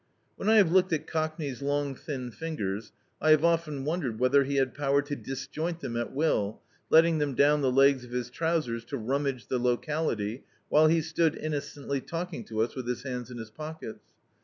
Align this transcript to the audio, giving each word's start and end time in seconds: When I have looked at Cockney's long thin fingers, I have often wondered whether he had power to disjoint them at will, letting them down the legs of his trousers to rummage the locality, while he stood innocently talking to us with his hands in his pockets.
When 0.35 0.49
I 0.49 0.55
have 0.55 0.71
looked 0.71 0.91
at 0.93 1.05
Cockney's 1.05 1.61
long 1.61 1.93
thin 1.93 2.31
fingers, 2.31 2.91
I 3.21 3.29
have 3.29 3.45
often 3.45 3.85
wondered 3.85 4.17
whether 4.17 4.45
he 4.45 4.55
had 4.55 4.73
power 4.73 5.03
to 5.03 5.15
disjoint 5.15 5.79
them 5.81 5.95
at 5.95 6.11
will, 6.11 6.59
letting 6.89 7.19
them 7.19 7.35
down 7.35 7.61
the 7.61 7.71
legs 7.71 8.03
of 8.03 8.09
his 8.09 8.31
trousers 8.31 8.83
to 8.85 8.97
rummage 8.97 9.45
the 9.45 9.59
locality, 9.59 10.43
while 10.69 10.87
he 10.87 11.03
stood 11.03 11.35
innocently 11.35 12.01
talking 12.01 12.43
to 12.45 12.61
us 12.61 12.73
with 12.75 12.87
his 12.87 13.03
hands 13.03 13.29
in 13.29 13.37
his 13.37 13.51
pockets. 13.51 14.01